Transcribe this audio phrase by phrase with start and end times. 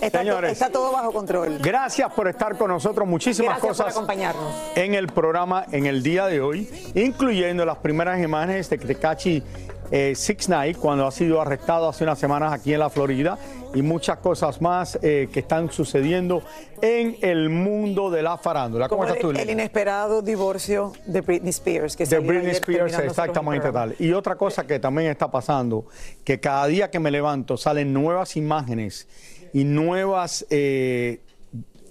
[0.00, 0.52] Está, Señores.
[0.52, 1.58] está todo bajo control.
[1.58, 4.54] Gracias por estar con nosotros, muchísimas Gracias por cosas acompañarnos.
[4.74, 9.42] en el programa en el día de hoy, incluyendo las primeras imágenes de Tekashi
[9.90, 13.38] eh, Six Night cuando ha sido arrestado hace unas semanas aquí en la Florida
[13.74, 16.42] y muchas cosas más eh, que están sucediendo
[16.82, 18.88] en el mundo de la farándula.
[18.88, 21.96] ¿Cómo Como estás tú, el, inesperado divorcio de Britney Spears.
[21.96, 23.94] Que de Britney Spears, exactamente tal.
[23.98, 25.86] Y otra cosa que también está pasando,
[26.22, 29.08] que cada día que me levanto salen nuevas imágenes
[29.52, 31.20] y nuevas eh,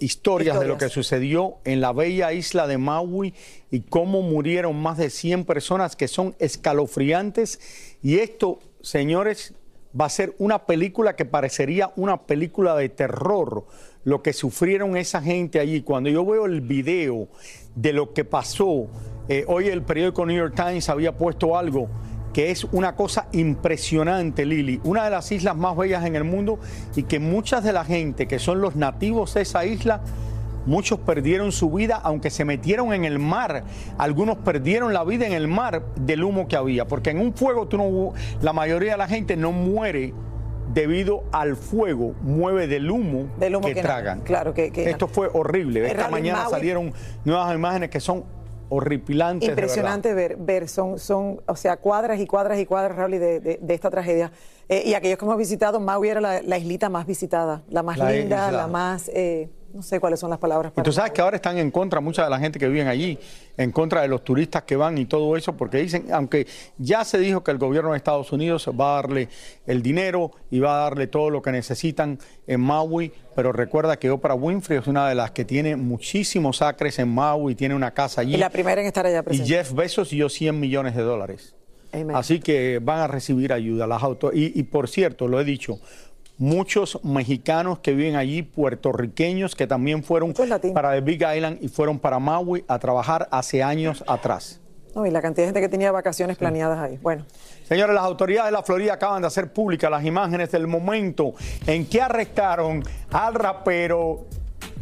[0.00, 3.34] historias, de lo que sucedió en la bella isla de Maui
[3.70, 7.60] y cómo murieron más de 100 personas que son escalofriantes.
[8.02, 9.54] Y esto, señores,
[9.98, 13.64] va a ser una película que parecería una película de terror,
[14.04, 15.82] lo que sufrieron esa gente allí.
[15.82, 17.28] Cuando yo veo el video
[17.74, 18.86] de lo que pasó,
[19.28, 21.88] eh, hoy el periódico New York Times había puesto algo
[22.32, 26.58] que es una cosa impresionante, Lili, una de las islas más bellas en el mundo
[26.96, 30.00] y que muchas de la gente que son los nativos de esa isla,
[30.66, 33.64] muchos perdieron su vida aunque se metieron en el mar,
[33.96, 37.66] algunos perdieron la vida en el mar del humo que había, porque en un fuego
[37.66, 38.12] tú no,
[38.42, 40.12] la mayoría de la gente no muere
[40.74, 44.20] debido al fuego, mueve del humo, Del humo que, que tragan.
[44.20, 45.82] claro, que- que Esto fue horrible.
[45.86, 46.92] Es Esta mañana Maui- salieron
[47.24, 48.24] nuevas imágenes que son
[48.68, 49.48] horripilantes.
[49.48, 49.62] de verdad.
[49.64, 53.58] Impresionante ver, ver, son, son, o sea, cuadras y cuadras y cuadras, Raúl, de, de-
[53.60, 54.32] de esta tragedia.
[54.68, 57.98] Eh, y aquellos que hemos visitado, Maui era la, la islita más visitada, la más
[57.98, 58.52] La linda, isla.
[58.52, 60.72] la más, eh, no sé cuáles son las palabras.
[60.72, 62.88] Y para tú sabes que ahora están en contra mucha de la gente que viven
[62.88, 63.18] allí,
[63.56, 66.46] en contra de los turistas que van y todo eso, porque dicen, aunque
[66.78, 69.28] ya se dijo que el gobierno de Estados Unidos va a darle
[69.66, 74.10] el dinero y va a darle todo lo que necesitan en Maui, pero recuerda que
[74.10, 78.22] Oprah Winfrey es una de las que tiene muchísimos acres en Maui, tiene una casa
[78.22, 78.34] allí.
[78.34, 79.48] Y la primera en estar allá Y presente.
[79.48, 81.54] Jeff Bezos dio 100 millones de dólares.
[81.92, 82.14] Amen.
[82.16, 83.86] Así que van a recibir ayuda.
[83.86, 85.80] Las auto y, y por cierto, lo he dicho,
[86.38, 90.32] muchos mexicanos que viven allí, puertorriqueños que también fueron
[90.72, 94.60] para el Big Island y fueron para Maui a trabajar hace años atrás.
[94.94, 96.98] No, y la cantidad de gente que tenía vacaciones planeadas ahí.
[97.02, 97.24] Bueno,
[97.68, 101.34] Señores, las autoridades de la Florida acaban de hacer públicas las imágenes del momento
[101.66, 102.82] en que arrestaron
[103.12, 104.24] al rapero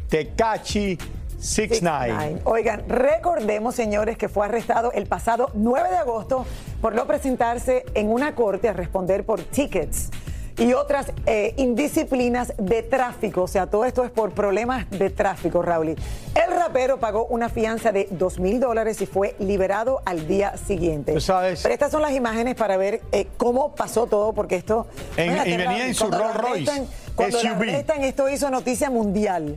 [0.09, 0.97] Tekachi
[1.37, 2.15] 69.
[2.15, 2.41] Nine.
[2.45, 6.47] Oigan, recordemos, señores, que fue arrestado el pasado 9 de agosto
[6.81, 10.11] por no presentarse en una corte a responder por tickets
[10.59, 13.43] y otras eh, indisciplinas de tráfico.
[13.43, 15.89] O sea, todo esto es por problemas de tráfico, Raúl.
[15.89, 21.19] El rapero pagó una fianza de 2 mil dólares y fue liberado al día siguiente.
[21.21, 24.87] Sabes- Pero estas son las imágenes para ver eh, cómo pasó todo, porque esto...
[25.17, 26.87] En- y venía en su Rolls Royce.
[27.17, 27.63] Cuando la SUV.
[27.63, 29.57] arrestan, esto hizo noticia mundial.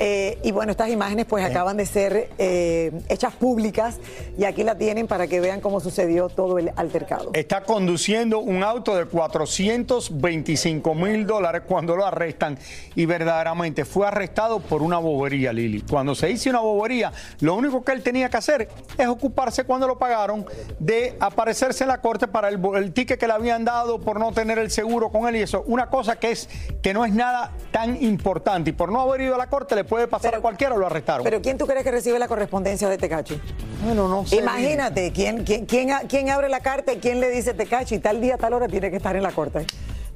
[0.00, 3.96] Eh, y bueno, estas imágenes pues acaban de ser eh, hechas públicas
[4.38, 7.30] y aquí la tienen para que vean cómo sucedió todo el altercado.
[7.34, 12.56] Está conduciendo un auto de 425 mil dólares cuando lo arrestan
[12.94, 15.82] y verdaderamente fue arrestado por una bobería, Lili.
[15.82, 19.88] Cuando se dice una bobería, lo único que él tenía que hacer es ocuparse cuando
[19.88, 20.46] lo pagaron
[20.78, 24.30] de aparecerse en la corte para el, el ticket que le habían dado por no
[24.30, 25.64] tener el seguro con él y eso.
[25.66, 26.48] Una cosa que es
[26.82, 29.84] que no es nada tan importante y por no haber ido a la corte le
[29.84, 31.24] puede pasar a cualquiera o lo arrestaron.
[31.24, 33.40] Pero ¿quién tú crees que recibe la correspondencia de Tecachi?
[33.84, 34.36] bueno, no sé.
[34.36, 37.98] Imagínate, ¿quién, quién, quién, quién abre la carta y quién le dice Tecachi?
[37.98, 39.66] Tal día, tal hora tiene que estar en la corte.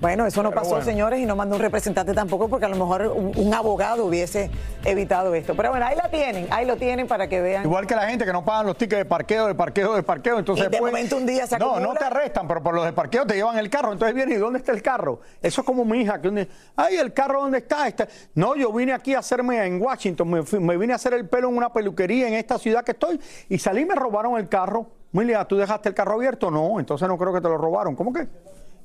[0.02, 0.84] Bueno, eso no Pero pasó, bueno.
[0.84, 4.50] señores, y no mandó un representante tampoco, porque a lo mejor un, un abogado hubiese
[4.84, 5.54] evitado esto.
[5.54, 7.62] Pero bueno, ahí la tienen, ahí lo tienen para que vean.
[7.62, 10.40] Igual que la gente que no pagan los tickets de parqueo, de parqueo, de parqueo.
[10.40, 11.87] Entonces Y de después- momento un día se No, acumula.
[11.87, 13.93] no te arrestan, pero por los de parqueo te llevan el carro.
[13.93, 15.20] Entonces viene, ¿y dónde está el carro?
[15.40, 17.87] Eso es como mi hija, que día, ay, ¿el carro dónde está?
[17.87, 21.14] Está- No, yo vine aquí a hacerme en Washington, me, fui- me vine a hacer
[21.14, 24.37] el pelo en una peluquería en esta ciudad que estoy y salí y me robaron
[24.37, 24.88] el carro.
[25.12, 26.50] Milia, ¿tú dejaste el carro abierto?
[26.50, 27.94] No, entonces no creo que te lo robaron.
[27.94, 28.26] ¿Cómo que?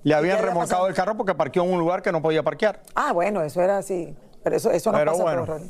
[0.03, 0.87] Le habían remolcado pasado?
[0.87, 2.81] el carro porque parqueó en un lugar que no podía parquear.
[2.95, 4.15] Ah, bueno, eso era así.
[4.43, 5.45] Pero eso, eso no Pero pasa bueno.
[5.45, 5.61] por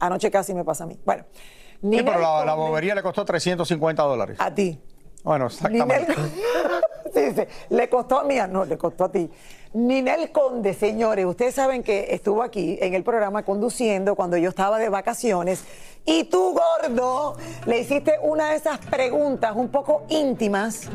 [0.00, 0.98] Anoche casi me pasa a mí.
[1.04, 1.24] Bueno.
[1.82, 4.36] Sí, pero la, bobería le costó 350 dólares.
[4.40, 4.80] A ti.
[5.22, 6.12] Bueno, exactamente.
[6.12, 6.82] Ninel,
[7.14, 9.30] Sí, dice, le costó a mí, no, le costó a ti.
[9.74, 14.78] Ninel Conde, señores, ustedes saben que estuvo aquí en el programa conduciendo cuando yo estaba
[14.78, 15.64] de vacaciones
[16.04, 17.36] y tú, gordo,
[17.66, 20.88] le hiciste una de esas preguntas un poco íntimas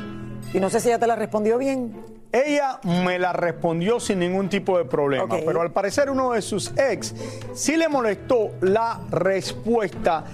[0.53, 2.18] y no sé si ella te la respondió bien.
[2.31, 6.71] Ella me la respondió sin ningún tipo de problema, pero al parecer uno de sus
[6.77, 7.15] ex
[7.55, 10.25] sí le molestó la respuesta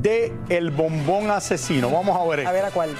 [0.00, 1.90] de el bombón asesino.
[1.90, 2.52] Vamos a ver A esto.
[2.54, 2.96] ver a cuál.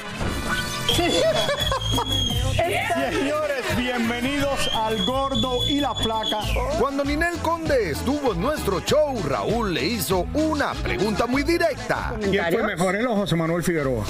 [3.11, 6.41] Señores, bienvenidos al Gordo y la Placa.
[6.79, 12.15] Cuando Ninel Conde estuvo en nuestro show, Raúl le hizo una pregunta muy directa.
[12.21, 14.05] ¿Quién fue mejor, él o José Manuel Figueroa?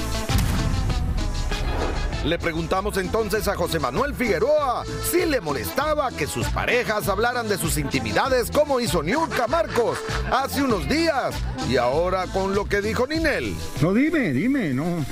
[2.25, 7.59] Le preguntamos entonces a José Manuel Figueroa si le molestaba que sus parejas hablaran de
[7.59, 9.99] sus intimidades como hizo Niurka Marcos
[10.31, 11.35] hace unos días
[11.69, 13.57] y ahora con lo que dijo Ninel.
[13.81, 15.05] No, dime, dime, no.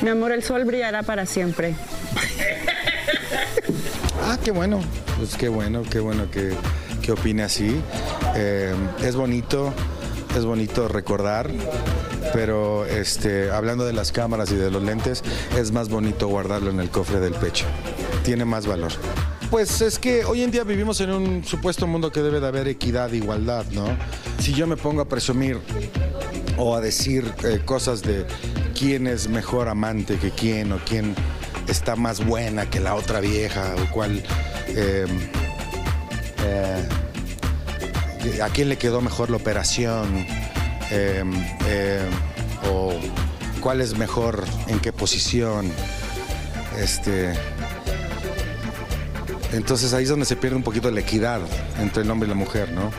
[0.00, 1.74] Mi amor, el sol brillará para siempre.
[4.22, 4.80] Ah, qué bueno.
[5.18, 6.54] Pues qué bueno, qué bueno que,
[7.02, 7.80] que opine así.
[8.36, 9.74] Eh, es bonito,
[10.34, 11.50] es bonito recordar,
[12.32, 15.22] pero este, hablando de las cámaras y de los lentes,
[15.56, 17.66] es más bonito guardarlo en el cofre del pecho.
[18.24, 18.92] Tiene más valor.
[19.50, 22.68] Pues es que hoy en día vivimos en un supuesto mundo que debe de haber
[22.68, 23.84] equidad igualdad, ¿no?
[24.38, 25.58] Si yo me pongo a presumir
[26.56, 28.26] o a decir eh, cosas de
[28.78, 31.14] quién es mejor amante que quién o quién
[31.68, 34.22] está más buena que la otra vieja o cuál
[34.68, 35.06] eh,
[36.44, 36.88] eh,
[38.42, 40.26] a quién le quedó mejor la operación
[40.90, 41.24] eh,
[41.66, 42.04] eh,
[42.70, 42.92] o
[43.60, 45.70] cuál es mejor en qué posición
[46.78, 47.34] este
[49.52, 51.40] entonces ahí es donde se pierde un poquito la equidad
[51.80, 52.90] entre el hombre y la mujer, ¿no?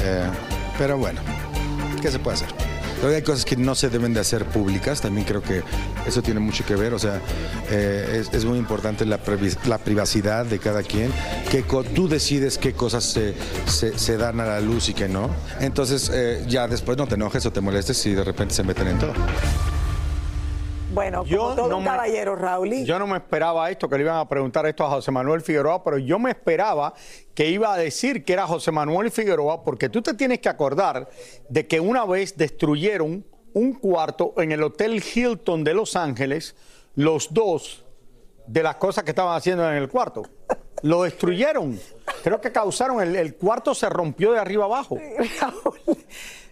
[0.00, 0.28] Eh,
[0.76, 1.20] pero bueno,
[2.02, 2.57] ¿qué se puede hacer?
[3.00, 5.62] Luego hay cosas que no se deben de hacer públicas, también creo que
[6.06, 7.20] eso tiene mucho que ver, o sea,
[7.70, 9.20] eh, es, muy importante la,
[9.66, 11.12] la privacidad de cada quien,
[11.50, 11.62] que
[11.94, 13.34] tú decides qué cosas se,
[13.66, 15.30] se- se dan a la luz y qué no.
[15.60, 18.88] Entonces eh, ya después no te enojes o te molestes si de repente se meten
[18.88, 19.12] en todo.
[20.90, 22.84] Bueno, Yo como todo no un me- caballero, Raúl.
[22.84, 25.84] Yo no me esperaba esto, que le iban a preguntar esto a José Manuel Figueroa,
[25.84, 26.94] pero yo me esperaba
[27.34, 31.08] que iba a decir que era José Manuel Figueroa, porque tú te tienes que acordar
[31.48, 36.56] de que una vez destruyeron un cuarto en el Hotel Hilton de Los Ángeles,
[36.94, 37.84] los dos
[38.46, 40.22] de las cosas que estaban haciendo en el cuarto.
[40.82, 41.78] Lo destruyeron.
[42.22, 44.96] Creo que causaron, el, el cuarto se rompió de arriba abajo.
[45.40, 45.98] Raúl.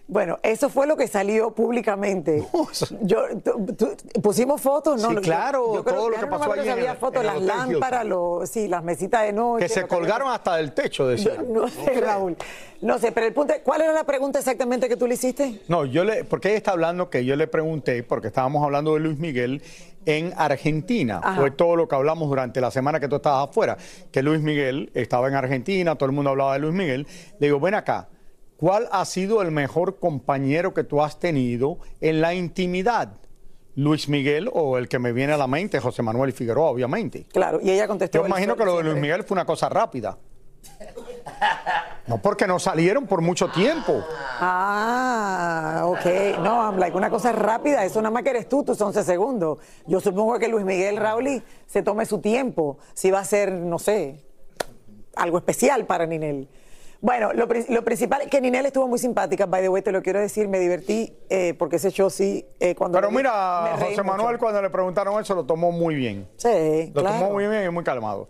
[0.09, 2.47] Bueno, eso fue lo que salió públicamente.
[3.01, 3.25] Yo,
[4.23, 5.09] pusimos fotos, ¿no?
[5.09, 8.05] Sí, claro, yo todo lo que no pasó si en había fotos, en las lámparas,
[8.05, 9.65] los, sí, las mesitas de noche.
[9.65, 11.35] Que se colgaron hasta del techo, decía.
[11.35, 12.37] Yo no sé, Raúl.
[12.81, 15.61] No sé, pero el punto es, ¿cuál era la pregunta exactamente que tú le hiciste?
[15.67, 19.01] No, yo le, porque ella está hablando que yo le pregunté, porque estábamos hablando de
[19.01, 19.61] Luis Miguel
[20.05, 21.19] en Argentina.
[21.21, 21.41] Ajá.
[21.41, 23.77] Fue todo lo que hablamos durante la semana que tú estabas afuera,
[24.11, 27.07] que Luis Miguel estaba en Argentina, todo el mundo hablaba de Luis Miguel.
[27.39, 28.07] Le digo, ven acá,
[28.57, 33.13] ¿cuál ha sido el mejor compañero que tú has tenido en la intimidad?
[33.75, 37.25] Luis Miguel o el que me viene a la mente, José Manuel Figueroa, obviamente.
[37.31, 38.19] Claro, y ella contestó.
[38.19, 38.97] Yo imagino que lo de Luis.
[38.97, 40.17] Miguel fue una cosa rápida.
[42.07, 44.01] No, porque no salieron por mucho tiempo.
[44.39, 46.39] Ah, ok.
[46.39, 49.59] No, I'm like, una cosa rápida, eso nada más que eres tú, tus 11 segundos.
[49.85, 53.77] Yo supongo que Luis Miguel Raúl se tome su tiempo, si va a ser, no
[53.77, 54.23] sé,
[55.15, 56.47] algo especial para Ninel.
[57.01, 60.19] Bueno, lo, lo principal, que Ninel estuvo muy simpática, by the way, te lo quiero
[60.19, 62.97] decir, me divertí eh, porque ese show sí, eh, cuando...
[62.97, 64.03] Pero mira, me José mucho.
[64.03, 66.27] Manuel cuando le preguntaron eso lo tomó muy bien.
[66.37, 67.19] Sí, Lo claro.
[67.19, 68.29] tomó muy bien y muy calmado.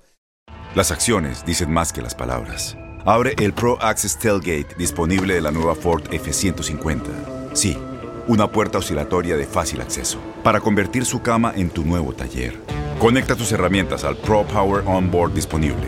[0.76, 2.78] Las acciones dicen más que las palabras.
[3.06, 7.54] Abre el Pro Access Tailgate disponible de la nueva Ford F-150.
[7.54, 7.78] Sí,
[8.28, 12.58] una puerta oscilatoria de fácil acceso para convertir su cama en tu nuevo taller.
[13.00, 15.88] Conecta tus herramientas al Pro Power Onboard disponible.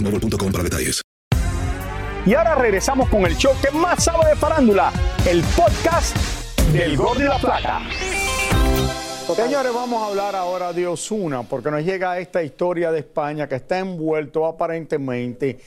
[0.03, 1.01] boostmobile.com para detalles.
[2.25, 4.91] Y ahora regresamos con el show que más sabe de farándula,
[5.27, 6.15] el podcast
[6.71, 7.81] del Gordo y la Plata.
[9.35, 13.55] Señores, vamos a hablar ahora de Osuna, porque nos llega esta historia de España que
[13.55, 15.59] está envuelto aparentemente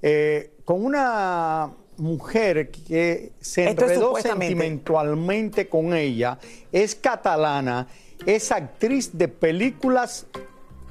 [0.00, 6.38] eh, con una mujer que se Esto enredó sentimentalmente con ella,
[6.70, 7.88] es catalana,
[8.24, 10.26] es actriz de películas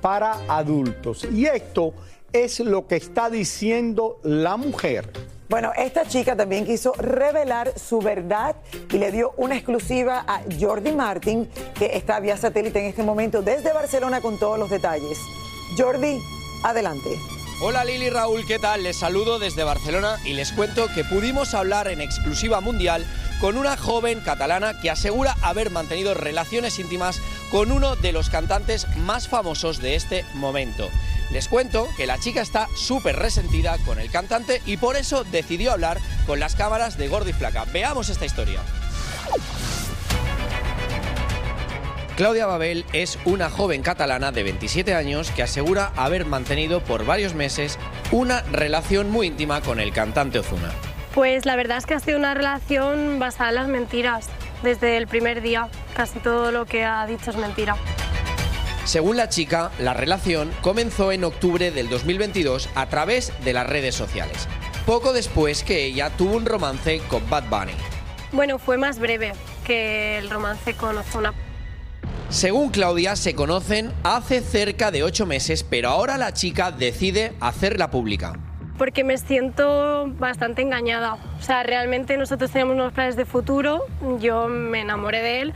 [0.01, 1.25] para adultos.
[1.31, 1.93] Y esto
[2.33, 5.11] es lo que está diciendo la mujer.
[5.49, 8.57] Bueno, esta chica también quiso revelar su verdad
[8.91, 11.47] y le dio una exclusiva a Jordi Martin,
[11.79, 15.17] que está vía satélite en este momento desde Barcelona con todos los detalles.
[15.77, 16.19] Jordi,
[16.63, 17.17] adelante.
[17.59, 18.83] Hola Lili Raúl, ¿qué tal?
[18.83, 23.03] Les saludo desde Barcelona y les cuento que pudimos hablar en exclusiva mundial
[23.41, 27.19] con una joven catalana que asegura haber mantenido relaciones íntimas
[27.49, 30.87] con uno de los cantantes más famosos de este momento.
[31.31, 35.71] Les cuento que la chica está súper resentida con el cantante y por eso decidió
[35.71, 37.65] hablar con las cámaras de Gordi Flaca.
[37.73, 38.61] Veamos esta historia.
[42.15, 47.35] Claudia Babel es una joven catalana de 27 años que asegura haber mantenido por varios
[47.35, 47.77] meses
[48.11, 50.71] una relación muy íntima con el cantante Ozuna.
[51.13, 54.29] Pues la verdad es que ha sido una relación basada en las mentiras.
[54.63, 57.75] Desde el primer día, casi todo lo que ha dicho es mentira.
[58.87, 63.95] Según la chica, la relación comenzó en octubre del 2022 a través de las redes
[63.95, 64.47] sociales,
[64.85, 67.73] poco después que ella tuvo un romance con Bad Bunny.
[68.31, 69.33] Bueno, fue más breve
[69.65, 71.33] que el romance con Ozuna.
[72.29, 77.91] Según Claudia, se conocen hace cerca de ocho meses, pero ahora la chica decide hacerla
[77.91, 78.39] pública.
[78.77, 81.15] Porque me siento bastante engañada.
[81.37, 83.83] O sea, realmente nosotros teníamos unos planes de futuro,
[84.21, 85.53] yo me enamoré de él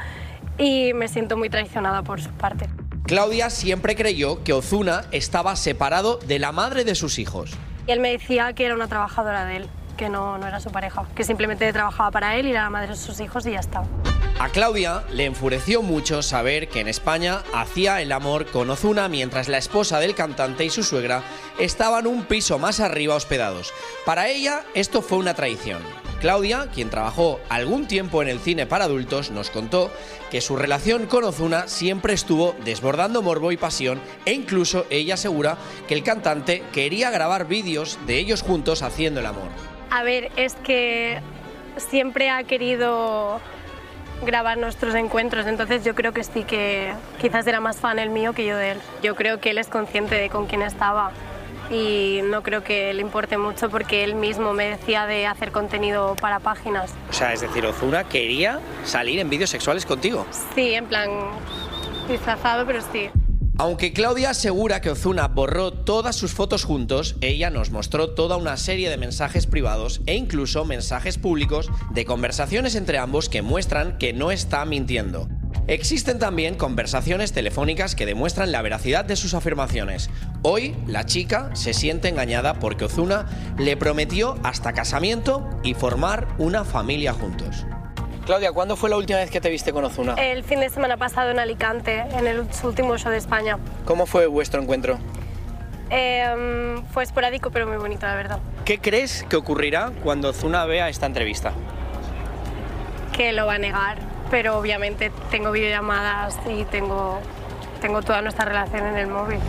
[0.57, 2.67] y me siento muy traicionada por su parte.
[3.11, 7.51] Claudia siempre creyó que Ozuna estaba separado de la madre de sus hijos.
[7.85, 10.71] Y él me decía que era una trabajadora de él, que no, no era su
[10.71, 13.59] pareja, que simplemente trabajaba para él y era la madre de sus hijos y ya
[13.59, 13.83] está.
[14.39, 19.49] A Claudia le enfureció mucho saber que en España hacía el amor con Ozuna mientras
[19.49, 21.21] la esposa del cantante y su suegra
[21.59, 23.73] estaban un piso más arriba hospedados.
[24.05, 25.81] Para ella esto fue una traición.
[26.21, 29.91] Claudia, quien trabajó algún tiempo en el cine para adultos, nos contó
[30.29, 35.57] que su relación con Ozuna siempre estuvo desbordando morbo y pasión e incluso ella asegura
[35.87, 39.49] que el cantante quería grabar vídeos de ellos juntos haciendo el amor.
[39.89, 41.19] A ver, es que
[41.77, 43.41] siempre ha querido
[44.23, 48.33] grabar nuestros encuentros, entonces yo creo que sí que quizás era más fan el mío
[48.33, 48.77] que yo de él.
[49.01, 51.11] Yo creo que él es consciente de con quién estaba
[51.71, 56.15] y no creo que le importe mucho porque él mismo me decía de hacer contenido
[56.19, 56.91] para páginas.
[57.09, 60.25] O sea, es decir, Ozuna quería salir en vídeos sexuales contigo.
[60.53, 61.09] Sí, en plan
[62.09, 63.09] disfrazado, pero sí.
[63.57, 68.57] Aunque Claudia asegura que Ozuna borró todas sus fotos juntos, ella nos mostró toda una
[68.57, 74.13] serie de mensajes privados e incluso mensajes públicos de conversaciones entre ambos que muestran que
[74.13, 75.27] no está mintiendo.
[75.67, 80.09] Existen también conversaciones telefónicas que demuestran la veracidad de sus afirmaciones.
[80.41, 83.27] Hoy, la chica se siente engañada porque Ozuna
[83.57, 87.65] le prometió hasta casamiento y formar una familia juntos.
[88.25, 90.15] Claudia, ¿cuándo fue la última vez que te viste con Ozuna?
[90.15, 93.57] El fin de semana pasado en Alicante, en el último show de España.
[93.85, 94.97] ¿Cómo fue vuestro encuentro?
[95.91, 98.39] Eh, fue esporádico, pero muy bonito, la verdad.
[98.65, 101.53] ¿Qué crees que ocurrirá cuando Ozuna vea esta entrevista?
[103.15, 103.97] Que lo va a negar,
[104.31, 107.19] pero obviamente tengo videollamadas y tengo,
[107.81, 109.39] tengo toda nuestra relación en el móvil.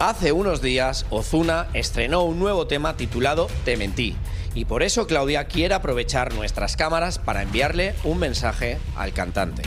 [0.00, 4.16] Hace unos días, Ozuna estrenó un nuevo tema titulado Te mentí.
[4.56, 9.62] Y por eso Claudia quiere aprovechar nuestras cámaras para enviarle un mensaje al cantante.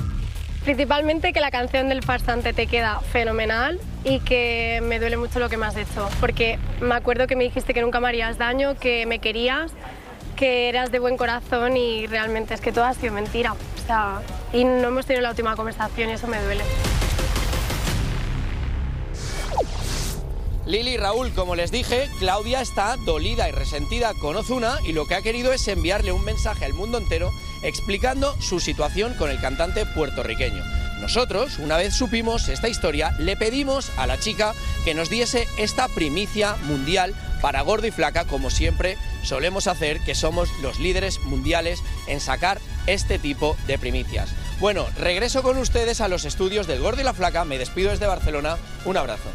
[0.64, 5.48] Principalmente que la canción del farsante te queda fenomenal y que me duele mucho lo
[5.48, 8.76] que me has hecho, porque me acuerdo que me dijiste que nunca me harías daño,
[8.76, 9.72] que me querías,
[10.38, 13.54] que eras de buen corazón y realmente es que todo ha sido mentira.
[13.54, 14.22] O sea,
[14.54, 16.64] y no hemos tenido la última conversación y eso me duele.
[20.66, 25.08] Lili y Raúl, como les dije, Claudia está dolida y resentida con Ozuna y lo
[25.08, 27.32] que ha querido es enviarle un mensaje al mundo entero
[27.64, 30.64] explicando su situación con el cantante puertorriqueño.
[31.00, 34.54] Nosotros, una vez supimos esta historia, le pedimos a la chica
[34.84, 40.16] que nos diese esta primicia mundial para Gordo y Flaca, como siempre solemos hacer, que
[40.16, 44.30] somos los líderes mundiales en sacar este tipo de primicias.
[44.60, 48.08] Bueno, regreso con ustedes a los estudios del Gordo y la Flaca, me despido desde
[48.08, 49.30] Barcelona, un abrazo.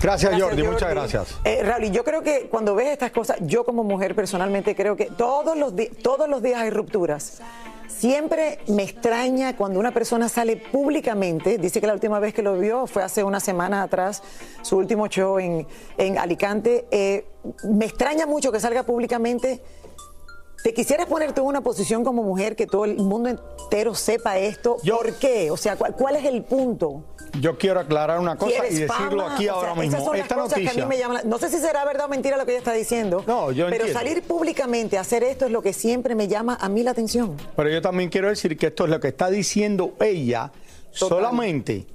[0.00, 1.36] Gracias, Jordi, muchas gracias.
[1.44, 4.96] Eh, Raúl, y yo creo que cuando ves estas cosas, yo como mujer personalmente creo
[4.96, 7.40] que todos los, todos los días hay rupturas.
[7.86, 12.58] Siempre me extraña cuando una persona sale públicamente, dice que la última vez que lo
[12.58, 14.22] vio fue hace una semana atrás,
[14.62, 16.86] su último show en, en Alicante.
[16.90, 17.26] Eh,
[17.64, 19.62] me extraña mucho que salga públicamente.
[20.64, 24.78] ¿Te quisieras ponerte en una posición como mujer que todo el mundo entero sepa esto?
[24.90, 25.50] ¿Por qué?
[25.50, 27.04] O sea, ¿cuál, cuál es el punto?
[27.38, 29.34] Yo quiero aclarar una cosa y ¿Quieres decirlo fama?
[29.34, 30.12] aquí O sea, ahora esas mismo.
[30.14, 30.86] las Esta cosas que a noticia.
[30.86, 32.72] mí me llaman la- No sé si será verdad o mentira lo que ella está
[32.72, 33.22] diciendo.
[33.26, 33.98] No, yo Pero entiendo.
[34.00, 37.36] salir públicamente a hacer esto es lo que siempre me llama a mí la atención.
[37.54, 40.50] Pero yo también quiero decir que esto es lo que está diciendo ella
[40.92, 41.86] solamente.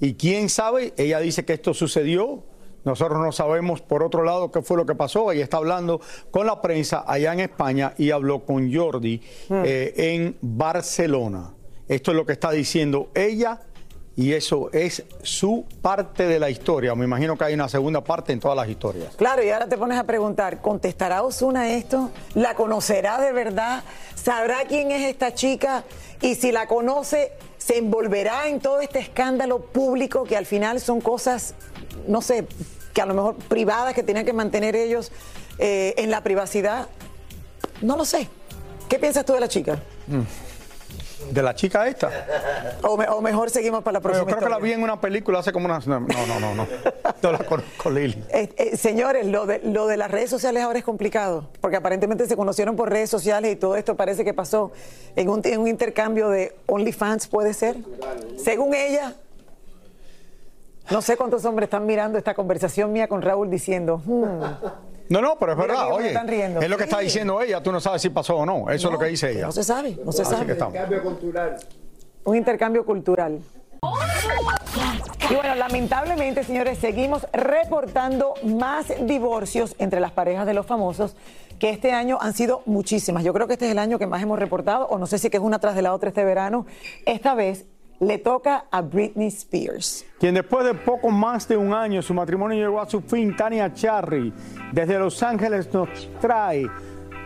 [0.00, 2.42] Y quién sabe, ella dice que esto sucedió.
[2.86, 5.32] Nosotros no sabemos, por otro lado, qué fue lo que pasó.
[5.32, 6.00] Ella está hablando
[6.30, 11.52] con la prensa allá en España y habló con Jordi eh, en Barcelona.
[11.88, 13.60] Esto es lo que está diciendo ella
[14.14, 16.94] y eso es su parte de la historia.
[16.94, 19.16] Me imagino que hay una segunda parte en todas las historias.
[19.16, 22.10] Claro, y ahora te pones a preguntar, ¿contestará Osuna esto?
[22.34, 23.82] ¿La conocerá de verdad?
[24.14, 25.82] ¿Sabrá quién es esta chica?
[26.22, 31.00] Y si la conoce, ¿se envolverá en todo este escándalo público que al final son
[31.00, 31.54] cosas,
[32.06, 32.46] no sé,
[32.96, 35.12] que a lo mejor privadas que tenían que mantener ellos
[35.58, 36.88] eh, en la privacidad?
[37.82, 38.26] No lo sé.
[38.88, 39.78] ¿Qué piensas tú de la chica?
[41.30, 42.10] ¿De la chica esta?
[42.82, 44.98] O, me- o mejor seguimos para la próxima yo creo que la vi en una
[44.98, 45.86] película hace como unas...
[45.86, 46.54] No, no, no, no.
[46.54, 46.66] No,
[47.22, 48.22] no la conozco, Lili.
[48.30, 52.26] Eh, eh, señores, lo de, lo de las redes sociales ahora es complicado, porque aparentemente
[52.26, 54.72] se conocieron por redes sociales y todo esto parece que pasó
[55.16, 57.76] en un, en un intercambio de OnlyFans, ¿puede ser?
[58.42, 59.14] Según ella,
[60.90, 64.40] no sé cuántos hombres están mirando esta conversación mía con Raúl diciendo, "Hmm,
[65.08, 66.08] No, no, pero es Mira verdad, oye.
[66.08, 66.60] están riendo.
[66.60, 68.68] Es lo que está diciendo ella, tú no sabes si pasó o no.
[68.70, 69.46] Eso es lo que dice ella.
[69.46, 70.46] no se sabe, no se Así sabe.
[70.46, 70.74] que estamos.
[72.24, 73.40] un intercambio cultural.
[75.30, 81.16] Y bueno, lamentablemente, señores, seguimos reportando más divorcios entre las parejas de los famosos,
[81.58, 83.24] que este año han sido muchísimas.
[83.24, 85.30] Yo creo que este es el año que más hemos reportado, o no sé si
[85.30, 86.66] que es una tras de la otra este verano.
[87.06, 87.64] Esta vez
[88.00, 90.04] le toca a Britney Spears.
[90.18, 93.72] Quien después de poco más de un año su matrimonio llegó a su fin, Tania
[93.72, 94.32] Charry,
[94.72, 95.88] desde Los Ángeles nos
[96.20, 96.66] trae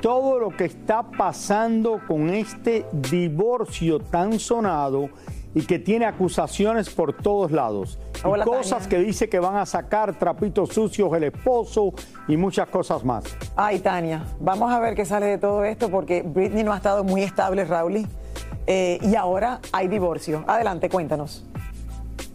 [0.00, 5.11] todo lo que está pasando con este divorcio tan sonado
[5.52, 7.98] y que tiene acusaciones por todos lados.
[8.24, 8.88] Y Hola, cosas Tania.
[8.88, 11.92] que dice que van a sacar trapitos sucios el esposo
[12.28, 13.24] y muchas cosas más.
[13.56, 17.02] Ay, Tania, vamos a ver qué sale de todo esto, porque Britney no ha estado
[17.02, 18.06] muy estable, Raúl.
[18.66, 20.44] Eh, y ahora hay divorcio.
[20.46, 21.44] Adelante, cuéntanos.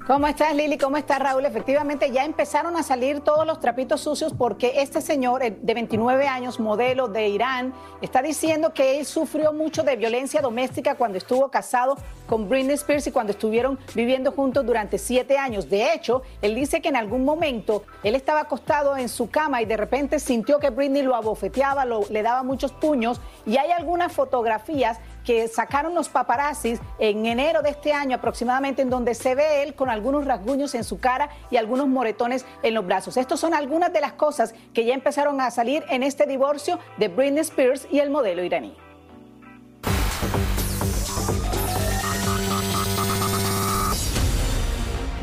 [0.08, 0.78] ¿Cómo estás, Lili?
[0.78, 1.48] ¿Cómo está Raúl?
[1.48, 6.28] Efectivamente, ya empezaron a salir todos los trapitos sucios porque este señor eh, de 29
[6.28, 11.50] años, modelo de Irán, está diciendo que él sufrió mucho de violencia doméstica cuando estuvo
[11.50, 15.72] casado con Britney Spears y cuando estuvieron viviendo juntos durante siete años.
[15.72, 19.66] De hecho, él dice que en algún momento él estaba acostado en su cama y
[19.66, 25.00] de repente sintió que Britney lo abofeteaba, le daba muchos puños y hay algunas fotografías
[25.26, 29.76] que sacaron los paparazzis en enero de este año aproximadamente, en donde se ve él
[29.76, 33.18] con algunos rasguños en su cara y algunos moretones en los brazos.
[33.18, 37.08] Estas son algunas de las cosas que ya empezaron a salir en este divorcio de
[37.10, 38.78] Britney Spears y el modelo iraní.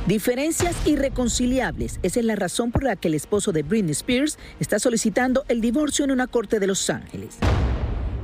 [0.06, 2.00] Diferencias irreconciliables.
[2.02, 5.60] Esa es la razón por la que el esposo de Britney Spears está solicitando el
[5.60, 7.38] divorcio en una corte de Los Ángeles.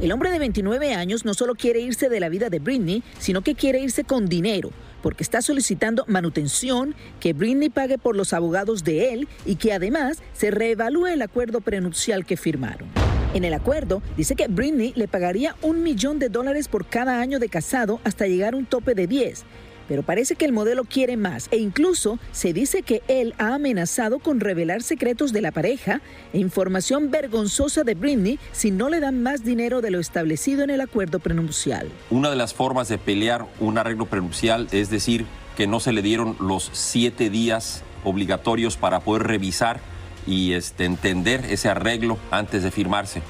[0.00, 3.42] El hombre de 29 años no solo quiere irse de la vida de Britney, sino
[3.42, 4.70] que quiere irse con dinero,
[5.02, 10.22] porque está solicitando manutención, que Britney pague por los abogados de él y que además
[10.34, 12.86] se reevalúe el acuerdo prenupcial que firmaron.
[13.34, 17.40] En el acuerdo dice que Britney le pagaría un millón de dólares por cada año
[17.40, 19.44] de casado hasta llegar a un tope de 10.
[19.88, 24.18] Pero parece que el modelo quiere más e incluso se dice que él ha amenazado
[24.18, 26.00] con revelar secretos de la pareja
[26.32, 30.70] e información vergonzosa de Britney si no le dan más dinero de lo establecido en
[30.70, 31.88] el acuerdo prenupcial.
[32.10, 35.24] Una de las formas de pelear un arreglo prenupcial es decir
[35.56, 39.80] que no se le dieron los siete días obligatorios para poder revisar
[40.26, 43.22] y este, entender ese arreglo antes de firmarse.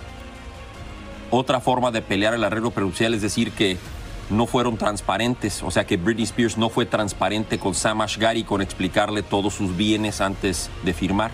[1.31, 3.77] Otra forma de pelear el arreglo prenupcial es decir que
[4.31, 8.62] no fueron transparentes, o sea que Britney Spears no fue transparente con Sam Ashgari con
[8.62, 11.31] explicarle todos sus bienes antes de firmar.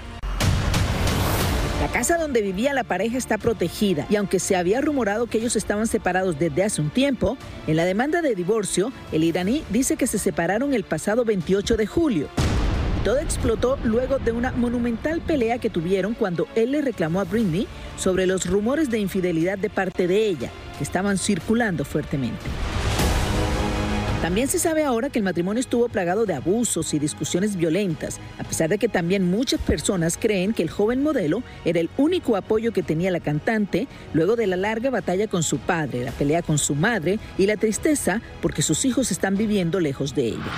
[1.80, 5.54] La casa donde vivía la pareja está protegida y aunque se había rumorado que ellos
[5.54, 10.07] estaban separados desde hace un tiempo, en la demanda de divorcio, el iraní dice que
[10.07, 12.28] se separaron el pasado 28 de julio.
[13.04, 17.68] Todo explotó luego de una monumental pelea que tuvieron cuando él le reclamó a Britney
[17.98, 22.40] sobre los rumores de infidelidad de parte de ella, que estaban circulando fuertemente.
[24.24, 28.44] También se sabe ahora que el matrimonio estuvo plagado de abusos y discusiones violentas, a
[28.44, 32.72] pesar de que también muchas personas creen que el joven modelo era el único apoyo
[32.72, 36.56] que tenía la cantante luego de la larga batalla con su padre, la pelea con
[36.56, 40.52] su madre y la tristeza porque sus hijos están viviendo lejos de ella.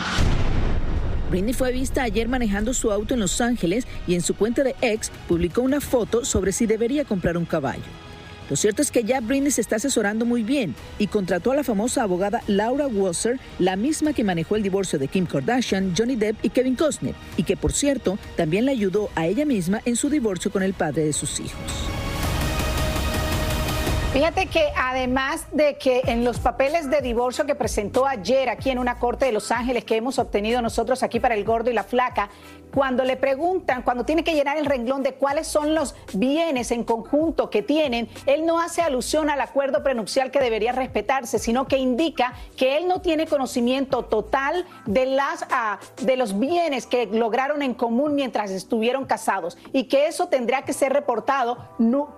[1.32, 4.76] Britney fue vista ayer manejando su auto en Los Ángeles y en su cuenta de
[4.80, 8.05] ex publicó una foto sobre si debería comprar un caballo.
[8.48, 11.64] Lo cierto es que ya Britney se está asesorando muy bien y contrató a la
[11.64, 16.44] famosa abogada Laura Wasser, la misma que manejó el divorcio de Kim Kardashian, Johnny Depp
[16.44, 20.08] y Kevin Costner, y que por cierto también le ayudó a ella misma en su
[20.08, 21.60] divorcio con el padre de sus hijos.
[24.16, 28.78] Fíjate que además de que en los papeles de divorcio que presentó ayer aquí en
[28.78, 31.84] una corte de Los Ángeles que hemos obtenido nosotros aquí para el gordo y la
[31.84, 32.30] flaca,
[32.72, 36.84] cuando le preguntan, cuando tiene que llenar el renglón de cuáles son los bienes en
[36.84, 41.78] conjunto que tienen, él no hace alusión al acuerdo prenupcial que debería respetarse, sino que
[41.78, 47.62] indica que él no tiene conocimiento total de las ah, de los bienes que lograron
[47.62, 51.58] en común mientras estuvieron casados y que eso tendrá que ser reportado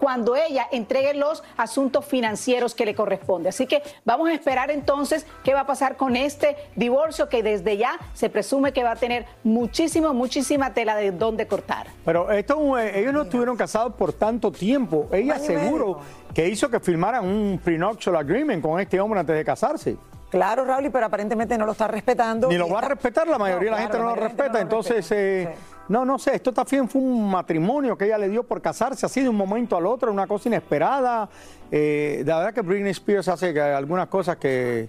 [0.01, 3.49] cuando ella entregue los asuntos financieros que le corresponde.
[3.49, 7.77] Así que vamos a esperar entonces qué va a pasar con este divorcio que desde
[7.77, 10.38] ya se presume que va a tener muchísimo, muchísimo
[10.75, 11.87] tela de dónde cortar.
[12.05, 15.09] Pero esto, eh, ellos no estuvieron casados por tanto tiempo.
[15.13, 16.01] Ella seguro
[16.35, 19.97] que hizo que firmaran un prenuptial agreement con este hombre antes de casarse.
[20.31, 22.49] Claro, Raúl, pero aparentemente no lo está respetando.
[22.49, 24.61] Ni lo va a respetar, la mayoría de la gente no lo respeta.
[24.61, 25.49] entonces, eh,
[25.89, 29.23] no, no sé, esto también fue un matrimonio que ella le dio por casarse así
[29.23, 31.29] de un momento al otro, una cosa inesperada.
[31.71, 34.89] Eh, la verdad que Britney Spears hace algunas cosas que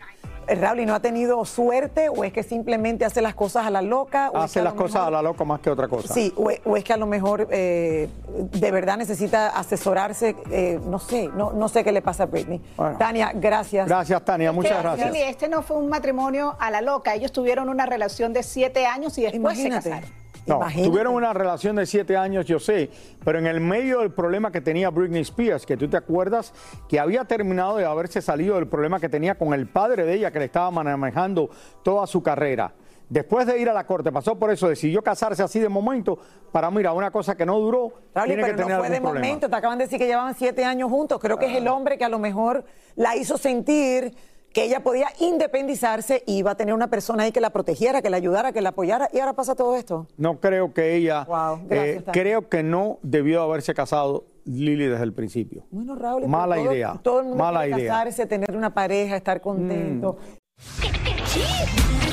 [0.56, 4.32] Raúl, no ha tenido suerte o es que simplemente hace las cosas a la loca?
[4.34, 6.14] O hace las cosas a la loca más que otra cosa.
[6.14, 11.30] Sí, o, es que a lo mejor eh, de verdad necesita asesorarse, eh, no sé,
[11.36, 12.62] no, no sé qué le pasa a Britney.
[12.98, 13.88] Tania, gracias.
[13.88, 15.16] Gracias, Tania, muchas gracias.
[15.16, 19.18] este no fue un matrimonio a la loca, ellos tuvieron una relación de siete años
[19.18, 20.20] y después se casaron.
[20.50, 22.90] No, tuvieron una relación de siete años, yo sé,
[23.24, 26.54] pero en el medio del problema que tenía Britney Spears, que tú te acuerdas
[26.88, 30.32] que había terminado de haberse salido del problema que tenía con el padre de ella,
[30.32, 31.50] que le estaba manejando
[31.84, 32.74] toda su carrera.
[33.10, 36.20] Después de ir a la corte, pasó por eso, decidió casarse así de momento
[36.52, 37.92] para, mira, una cosa que no duró.
[38.14, 41.20] que tener no fue de momento, te acaban de decir que llevaban siete años juntos.
[41.20, 42.64] Creo que es el hombre que a lo mejor
[42.96, 44.14] la hizo sentir
[44.60, 48.10] que ella podía independizarse y iba a tener una persona ahí que la protegiera, que
[48.10, 50.08] la ayudara, que la apoyara, y ahora pasa todo esto.
[50.17, 51.26] No creo que ella,
[51.69, 55.63] eh, creo que no debió haberse casado Lili desde el principio.
[55.72, 57.00] Bueno, Raúl, mala idea.
[57.02, 57.88] Todo el mundo mala idea.
[57.88, 60.17] casarse, tener una pareja, estar contento.
[60.17, 62.09] Mm.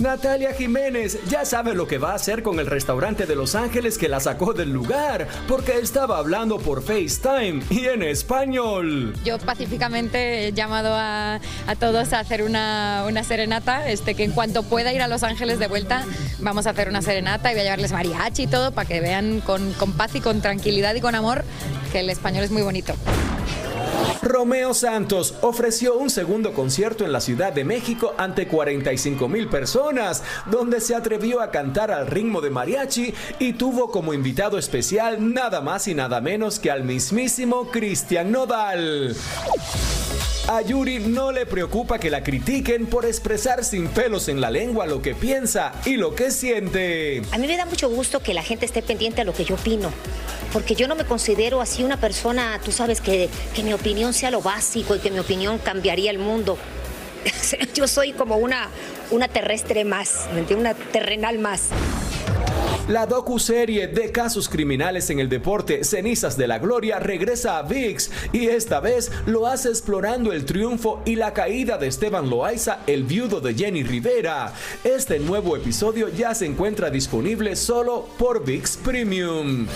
[0.00, 3.96] Natalia Jiménez ya sabe lo que va a hacer con el restaurante de Los Ángeles
[3.96, 9.14] que la sacó del lugar, porque estaba hablando por FaceTime y en español.
[9.24, 11.40] Yo pacíficamente he llamado a,
[11.80, 15.58] todos a hacer una, una, serenata, este, que en cuanto pueda ir a Los Ángeles
[15.58, 16.04] de vuelta,
[16.40, 19.40] vamos a hacer una serenata y voy a llevarles mariachi y todo para que vean
[19.40, 21.42] con, con paz y con tranquilidad y con amor
[21.90, 22.94] que el español es muy bonito.
[24.22, 30.22] Romeo Santos ofreció un segundo concierto en la Ciudad de México ante 45 mil personas,
[30.46, 35.60] donde se atrevió a cantar al ritmo de mariachi y tuvo como invitado especial nada
[35.60, 39.16] más y nada menos que al mismísimo Cristian Nodal.
[40.48, 44.86] A Yuri no le preocupa que la critiquen por expresar sin pelos en la lengua
[44.86, 47.22] lo que piensa y lo que siente.
[47.32, 49.56] A mí me da mucho gusto que la gente esté pendiente a lo que yo
[49.56, 49.90] opino,
[50.52, 54.30] porque yo no me considero así una persona, tú sabes, que, que mi opinión sea
[54.30, 56.56] lo básico y que mi opinión cambiaría el mundo.
[57.74, 58.68] Yo soy como una,
[59.10, 60.54] una terrestre más, ¿me?
[60.54, 61.70] Una terrenal más.
[62.88, 68.10] La docu-serie de casos criminales en el deporte Cenizas de la Gloria regresa a VIX
[68.32, 73.02] y esta vez lo hace explorando el triunfo y la caída de Esteban Loaiza, el
[73.02, 74.52] viudo de Jenny Rivera.
[74.84, 79.66] Este nuevo episodio ya se encuentra disponible solo por VIX Premium.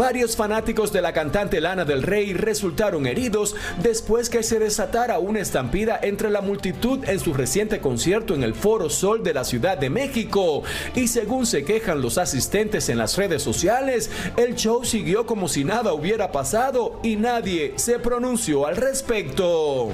[0.00, 5.40] Varios fanáticos de la cantante Lana del Rey resultaron heridos después que se desatara una
[5.40, 9.76] estampida entre la multitud en su reciente concierto en el Foro Sol de la Ciudad
[9.76, 10.62] de México.
[10.94, 15.64] Y según se quejan los asistentes en las redes sociales, el show siguió como si
[15.64, 19.90] nada hubiera pasado y nadie se pronunció al respecto.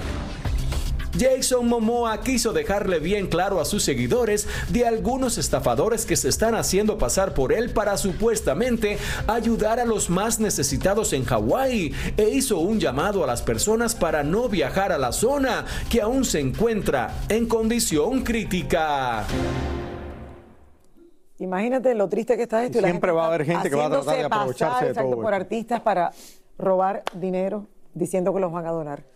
[1.19, 6.55] Jason Momoa quiso dejarle bien claro a sus seguidores de algunos estafadores que se están
[6.55, 12.59] haciendo pasar por él para supuestamente ayudar a los más necesitados en Hawái e hizo
[12.59, 17.15] un llamado a las personas para no viajar a la zona que aún se encuentra
[17.29, 19.25] en condición crítica.
[21.39, 22.79] Imagínate lo triste que está esto.
[22.79, 24.85] y la Siempre va a haber gente que va a tratar de haciéndose pasar, aprovecharse
[24.85, 25.43] de exacto, todo por esto.
[25.43, 26.13] artistas para
[26.59, 29.16] robar dinero diciendo que los van a donar.